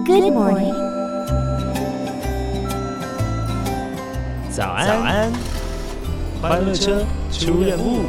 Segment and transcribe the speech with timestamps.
[0.00, 0.72] Good morning，
[4.50, 5.30] 早安，早安，
[6.40, 8.06] 欢乐车出任务。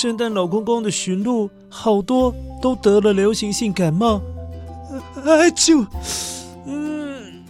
[0.00, 4.22] 圣诞老公公的驯鹿好多都得了流行性感冒。
[5.16, 5.84] 啊啾！
[6.66, 7.44] 嗯，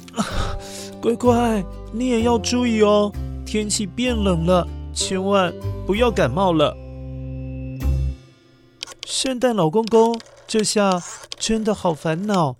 [0.98, 1.62] 乖乖，
[1.92, 3.12] 你也要注意哦，
[3.44, 5.52] 天气变冷了，千万
[5.86, 6.74] 不要感冒了。
[9.04, 11.02] 圣诞老公公这下
[11.38, 12.56] 真的好烦恼，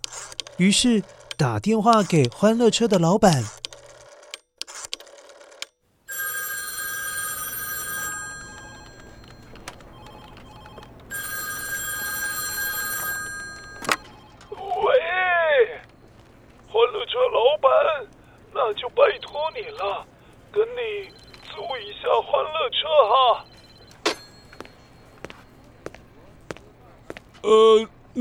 [0.59, 1.03] 于是
[1.39, 3.43] 打电话给欢乐车的老板。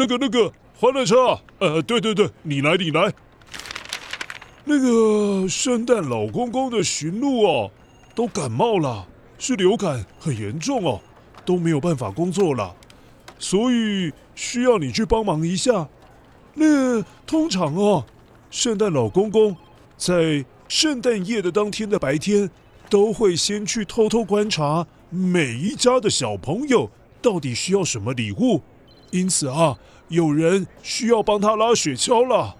[0.07, 3.13] 个那个欢乐车，呃，对对对，你来你来。
[4.63, 7.71] 那个圣诞老公公的驯鹿哦，
[8.15, 10.99] 都感冒了，是流感，很严重哦，
[11.45, 12.75] 都没有办法工作了，
[13.39, 15.87] 所以需要你去帮忙一下。
[16.53, 18.05] 那通常哦，
[18.49, 19.55] 圣诞老公公
[19.95, 22.49] 在圣诞夜的当天的白天，
[22.89, 26.89] 都会先去偷偷观察每一家的小朋友
[27.21, 28.61] 到底需要什么礼物。
[29.11, 29.77] 因此啊，
[30.09, 32.55] 有人需要帮他拉雪橇了。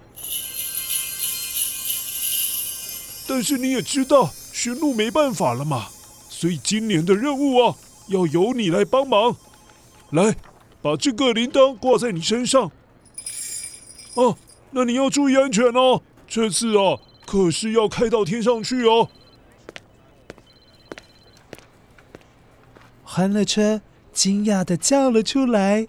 [3.26, 5.88] 但是你也知道，驯鹿没办法了嘛，
[6.30, 7.76] 所以今年的任务啊，
[8.06, 9.36] 要由你来帮忙。
[10.10, 10.34] 来，
[10.80, 12.70] 把这个铃铛挂在你身上。
[14.14, 14.38] 哦，
[14.70, 16.00] 那你要注意安全哦。
[16.26, 19.10] 这次啊，可是要开到天上去哦。
[23.04, 23.82] 欢乐车
[24.12, 25.86] 惊讶的叫了出来。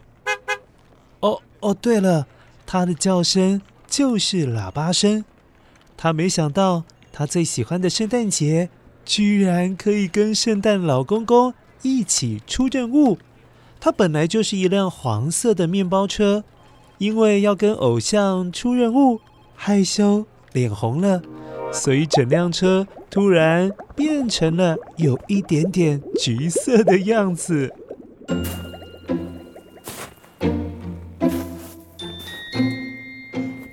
[1.62, 2.28] 哦，对了，
[2.66, 5.26] 他的叫声就是喇叭声。
[5.98, 8.70] 他没想到，他最喜欢的圣诞节
[9.04, 13.18] 居然可以跟圣诞老公公一起出任务。
[13.82, 16.44] 他本来就是一辆黄色的面包车，
[16.98, 19.20] 因为要跟偶像出任务，
[19.56, 21.22] 害羞脸红了，
[21.74, 27.74] 所以整辆车突然变成了有一点点橘色的样子。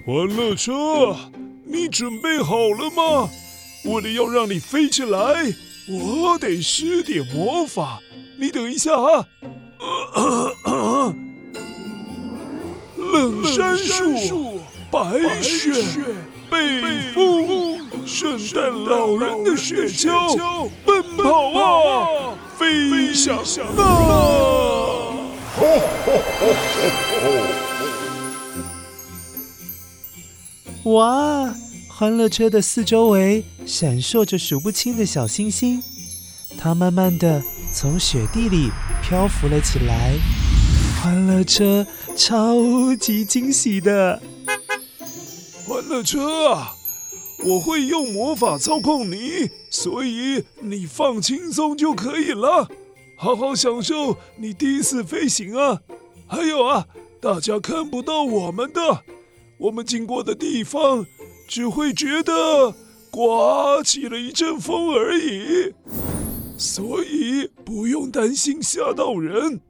[0.06, 1.17] 欢乐车，
[1.65, 3.28] 你准备好了吗？
[3.83, 5.53] 为了要让你飞起来，
[5.89, 7.99] 我得施点魔法。
[8.39, 9.27] 你等一下啊！
[12.97, 14.61] 冷杉树，
[14.93, 15.72] 白雪，
[16.49, 23.37] 背负圣诞老人的雪橇，奔跑啊，飞翔
[23.77, 25.03] 啊！
[30.87, 31.53] 哇！
[31.89, 35.83] 欢乐车的四周围闪烁着数不清的小星星，
[36.57, 37.43] 它慢慢的
[37.73, 38.71] 从雪地里
[39.03, 40.15] 漂浮了起来。
[41.03, 44.23] 欢乐车超级惊喜的，
[45.67, 46.75] 欢乐车啊！
[47.45, 52.69] 我会用魔法操控你，所以你放轻松就可以了，
[53.17, 55.81] 好好享受你第一次飞行啊！
[56.29, 56.87] 还有啊，
[57.21, 59.03] 大家看不到我们的。
[59.59, 61.06] 我们经过的地方，
[61.49, 62.75] 只会觉得
[63.11, 65.72] 刮起了一阵风而已，
[66.59, 69.61] 所以不用担心吓到人。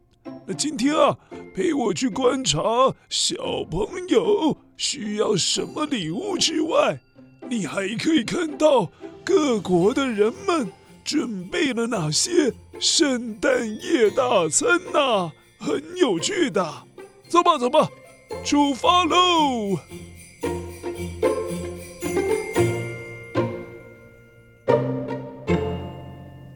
[0.45, 1.17] 那今天啊，
[1.55, 2.61] 陪我去观察
[3.09, 3.37] 小
[3.71, 6.99] 朋友需要什么礼物之外，
[7.49, 8.91] 你还可以看到
[9.25, 10.69] 各国的人们
[11.05, 16.85] 准备了哪些圣诞夜大餐呐，很有趣的。
[17.29, 17.89] 走吧，走吧。
[18.45, 19.79] 出发喽！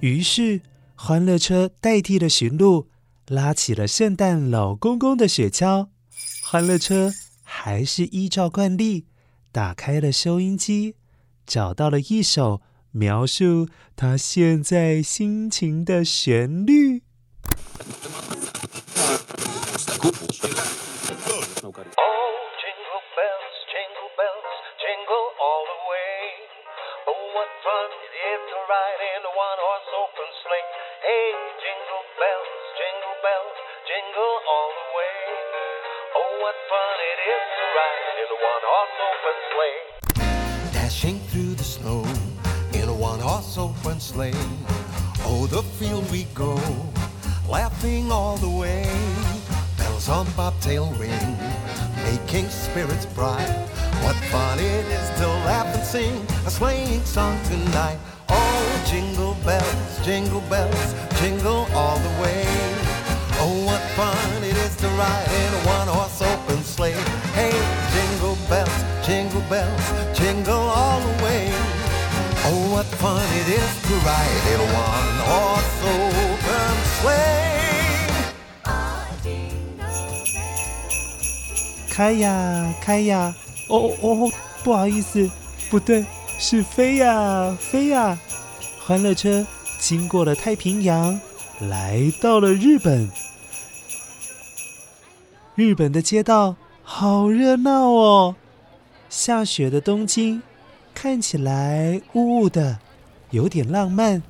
[0.01, 0.63] 于是，
[0.95, 2.89] 欢乐车代替了驯鹿，
[3.29, 5.89] 拉起了圣诞老公公的雪橇。
[6.43, 7.13] 欢乐车
[7.43, 9.07] 还是依照惯例，
[9.53, 10.95] 打开了收音机，
[11.47, 12.63] 找到了一首
[12.93, 17.03] 描述他现在心情的旋律。
[21.61, 21.93] personal goodies.
[22.01, 24.49] Oh, jingle bells, jingle bells,
[24.81, 26.17] jingle all the way.
[27.05, 30.69] Oh, what fun it is to ride in a one horse open sleigh.
[31.05, 31.29] Hey,
[31.61, 35.17] jingle bells, jingle bells, jingle all the way.
[36.17, 39.81] Oh, what fun it is to ride in a one horse open sleigh.
[40.73, 42.01] Dashing through the snow
[42.73, 44.41] in a one horse open sleigh.
[45.29, 46.57] Oh, the field we go,
[47.45, 48.89] laughing all the way.
[50.11, 51.39] On bobtail ring,
[52.03, 53.49] making spirits bright.
[54.03, 57.97] What fun it is to laugh and sing a sleighing song tonight.
[58.29, 62.43] Oh, jingle bells, jingle bells, jingle all the way.
[63.39, 67.01] Oh, what fun it is to ride in a one-horse open sleigh.
[67.39, 67.55] Hey,
[67.95, 69.87] jingle bells, jingle bells,
[70.19, 71.51] jingle all the way.
[72.51, 75.10] Oh, what fun it is to ride in a one-horse
[82.01, 83.35] 开呀开呀！
[83.69, 84.33] 哦哦，
[84.65, 85.31] 不好意思，
[85.69, 86.07] 不对，
[86.39, 88.19] 是飞呀飞呀！
[88.87, 89.47] 欢乐车
[89.79, 91.21] 经过了太平洋，
[91.61, 93.11] 来到了日本。
[95.55, 98.35] 日本的街道好热闹哦！
[99.11, 100.43] 下雪的东京
[100.95, 102.79] 看起来雾雾的，
[103.29, 104.23] 有点浪漫。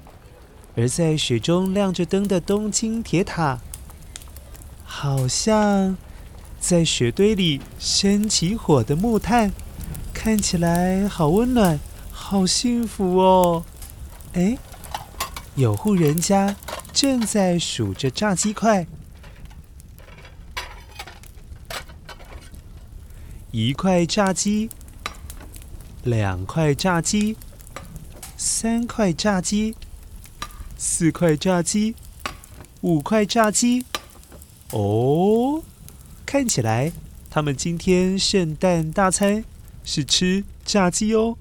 [0.76, 3.60] 而在雪中亮着灯的东京铁塔，
[4.82, 5.96] 好像……
[6.60, 9.50] 在雪堆里生起火的木炭，
[10.12, 11.80] 看起来好温暖，
[12.12, 13.64] 好幸福哦！
[14.34, 14.56] 哎，
[15.56, 16.54] 有户人家
[16.92, 18.86] 正在数着炸鸡块，
[23.50, 24.68] 一块炸鸡，
[26.04, 27.36] 两块炸鸡，
[28.36, 29.74] 三块炸鸡，
[30.76, 31.96] 四块炸鸡，
[32.82, 33.86] 五块炸鸡，
[34.70, 35.62] 哦。
[36.32, 36.92] 看起来，
[37.28, 39.42] 他们今天圣诞大餐
[39.82, 41.36] 是吃炸鸡哦。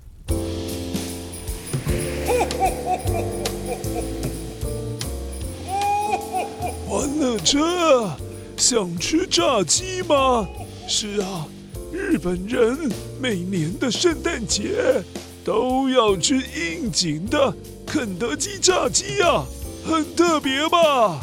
[6.87, 8.17] 欢乐车，
[8.57, 10.49] 想吃炸鸡吗？
[10.87, 11.47] 是啊，
[11.93, 12.91] 日本人
[13.21, 15.03] 每年的圣诞节
[15.45, 17.55] 都要吃应景的
[17.85, 19.45] 肯德基炸鸡啊，
[19.85, 21.21] 很特别吧？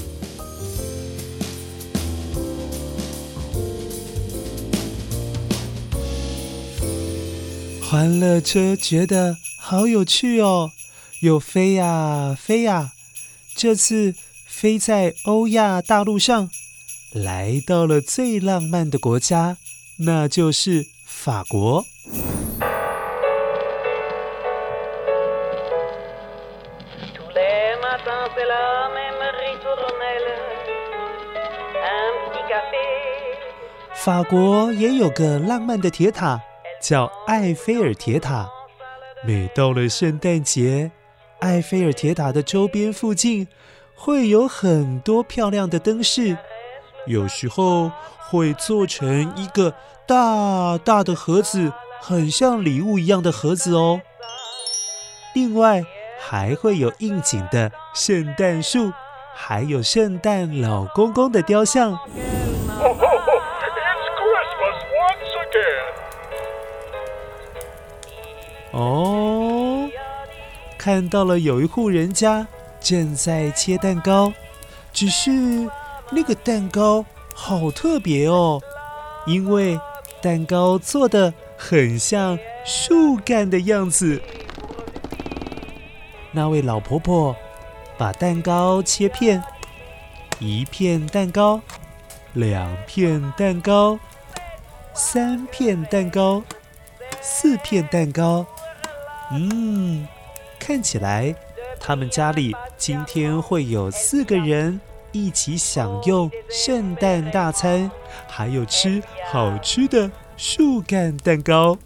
[7.88, 10.72] 欢乐车觉得好有趣哦，
[11.20, 12.90] 又飞呀飞呀，
[13.54, 14.12] 这次
[14.44, 16.50] 飞在欧亚大陆上，
[17.12, 19.56] 来到了最浪漫的国家，
[20.00, 21.86] 那就是法国。
[33.94, 36.40] 法国也有个浪漫的铁塔。
[36.80, 38.48] 叫埃菲尔铁塔。
[39.24, 40.90] 每到了圣诞节，
[41.40, 43.48] 埃菲尔铁塔的周边附近
[43.94, 46.36] 会有很多漂亮的灯饰，
[47.06, 47.90] 有时候
[48.30, 49.74] 会做成一个
[50.06, 54.00] 大大的盒子，很像礼物一样的盒子哦。
[55.34, 55.82] 另外，
[56.20, 58.92] 还会有应景的圣诞树，
[59.34, 61.98] 还有圣诞老公公的雕像。
[68.76, 69.88] 哦，
[70.76, 72.46] 看到了，有一户人家
[72.78, 74.30] 正在切蛋糕，
[74.92, 75.30] 只是
[76.10, 77.02] 那个蛋糕
[77.34, 78.60] 好特别哦，
[79.26, 79.80] 因为
[80.20, 84.20] 蛋糕做的很像树干的样子。
[86.32, 87.34] 那位老婆婆
[87.96, 89.42] 把蛋糕切片，
[90.38, 91.62] 一片蛋糕，
[92.34, 93.98] 两片蛋糕，
[94.92, 96.42] 三片蛋糕，
[97.22, 98.44] 四片蛋糕。
[99.32, 100.06] 嗯，
[100.58, 101.34] 看起来
[101.80, 104.80] 他们家里今天会有四个人
[105.12, 107.90] 一起享用圣诞大餐，
[108.28, 111.76] 还有吃好吃的树干蛋糕。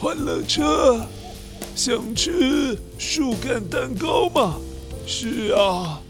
[0.00, 1.06] 欢乐车，
[1.74, 4.56] 想吃树干蛋糕吗？
[5.06, 6.00] 是啊。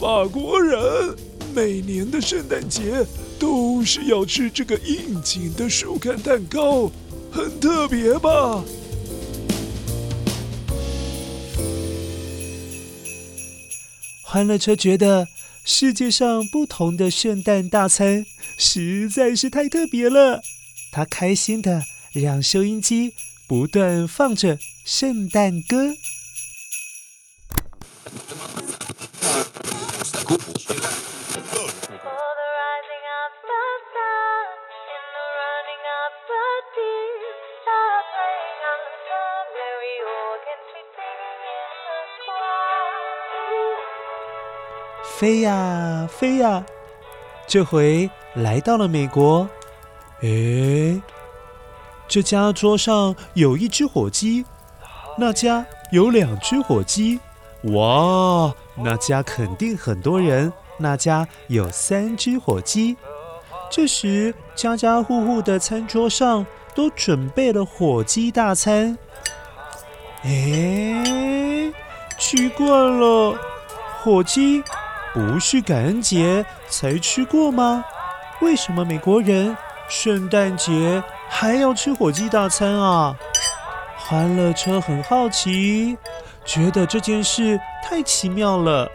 [0.00, 1.14] 法国人
[1.54, 3.04] 每年的圣诞节
[3.38, 6.90] 都是要吃这个应景的树干蛋糕，
[7.30, 8.64] 很特别吧？
[14.22, 15.28] 欢乐车觉得
[15.66, 18.24] 世界上不同的圣诞大餐
[18.56, 20.40] 实在是太特别了，
[20.90, 21.82] 他开心的
[22.14, 23.12] 让收音机
[23.46, 25.94] 不断放着圣诞歌。
[45.18, 46.64] 飞呀飞呀，
[47.46, 49.46] 这回来到了美国。
[50.22, 51.00] 诶，
[52.08, 54.46] 这家桌上有一只火鸡，
[55.18, 57.20] 那家有两只火鸡。
[57.64, 62.96] 哇，那家肯定很多人，那家有三只火鸡。
[63.70, 68.96] 这时，家家户户的餐桌上都准备了火鸡大餐。
[70.22, 71.70] 诶，
[72.18, 73.38] 奇怪了，
[74.02, 74.62] 火鸡
[75.12, 77.84] 不是感恩节才吃过吗？
[78.40, 79.56] 为什么美国人
[79.88, 83.14] 圣诞节还要吃火鸡大餐啊？
[83.98, 85.96] 欢乐车很好奇，
[86.44, 88.88] 觉得这件事太奇妙了。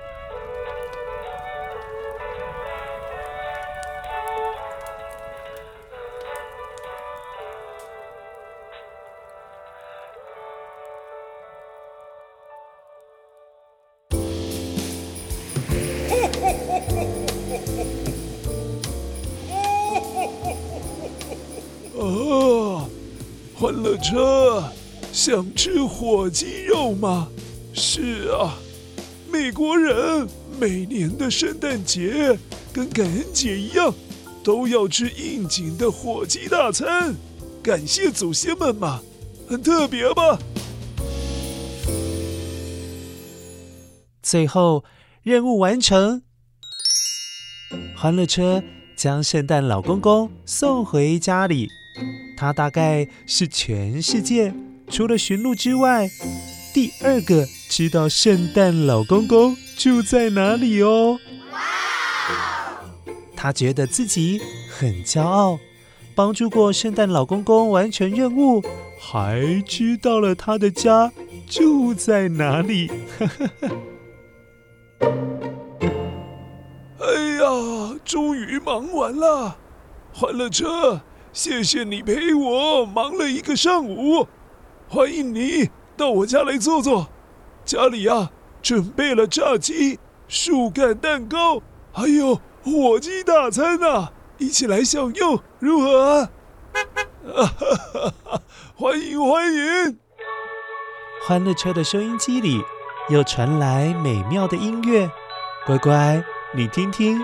[23.86, 24.64] 欢乐车，
[25.14, 27.28] 想吃火鸡肉吗？
[27.72, 28.58] 是啊，
[29.32, 30.28] 美国人
[30.60, 32.36] 每年的圣诞节
[32.74, 33.94] 跟感恩节一样，
[34.44, 37.14] 都要吃应景的火鸡大餐，
[37.62, 39.02] 感谢祖先们嘛，
[39.48, 40.40] 很特别吧？
[44.24, 44.84] 最后
[45.22, 46.24] 任务完成，
[47.96, 48.64] 欢乐车
[48.98, 51.70] 将圣诞老公公送回家里。
[52.36, 54.54] 他大概是全世界
[54.90, 56.10] 除了驯鹿之外，
[56.74, 61.20] 第二个知道圣诞老公公住在哪里哦。
[61.52, 61.60] 哇
[63.36, 65.60] 他觉得自己很骄傲，
[66.16, 68.64] 帮助过圣诞老公公完成任务，
[69.00, 71.12] 还知道了他的家
[71.48, 72.92] 住在哪里。
[77.00, 77.06] 哎
[77.40, 79.58] 呀，终于忙完了，
[80.12, 81.02] 欢乐车。
[81.36, 84.26] 谢谢你陪我忙了一个上午，
[84.88, 87.10] 欢迎你到我家来坐坐。
[87.66, 90.00] 家里呀、啊，准备了炸鸡、
[90.30, 91.62] 树干蛋糕，
[91.92, 96.30] 还有火鸡大餐呢、一起来享用，如何啊？
[97.26, 98.42] 哈哈哈！
[98.74, 100.00] 欢迎欢迎！
[101.28, 102.64] 欢乐车的收音机里
[103.10, 105.12] 又传来美妙的音乐，
[105.66, 106.24] 乖乖，
[106.54, 107.22] 你听听，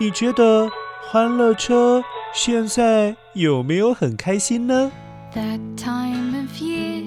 [0.00, 0.70] 你觉得
[1.11, 2.03] 欢乐车
[2.33, 4.91] 现在有没有很开心呢？
[5.33, 7.03] That time of year,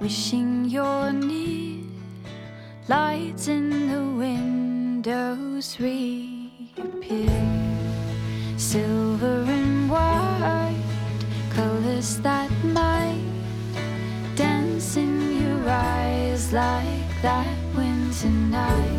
[0.00, 1.82] wishing you're near,
[2.88, 7.30] lights in the windows reappear,
[8.56, 10.74] silver and white
[11.54, 13.20] colors that might
[14.36, 18.97] dance in your eyes like that winter night.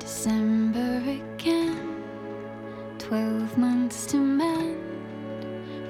[0.00, 2.02] December again,
[2.98, 4.82] twelve months to mend,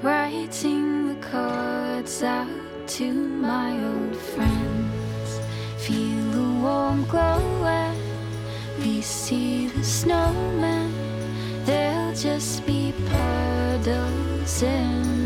[0.03, 2.49] writing the cards out
[2.89, 4.54] to my old friend.
[9.05, 10.91] See the snowman.
[11.67, 15.24] They'll just be puddles in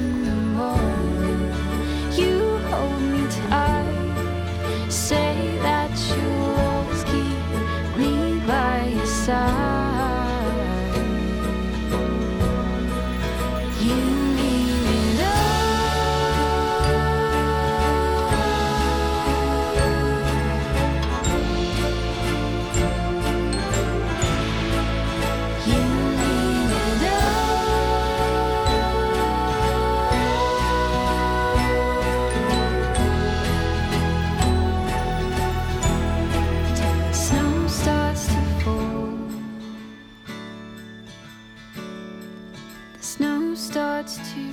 [42.98, 44.52] the snow starts to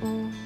[0.00, 0.45] fall.